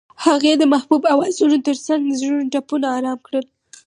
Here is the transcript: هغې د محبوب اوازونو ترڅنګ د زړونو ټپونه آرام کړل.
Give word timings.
هغې 0.25 0.53
د 0.57 0.63
محبوب 0.73 1.03
اوازونو 1.13 1.57
ترڅنګ 1.67 1.99
د 2.05 2.11
زړونو 2.21 2.49
ټپونه 2.53 2.85
آرام 2.97 3.17
کړل. 3.25 3.45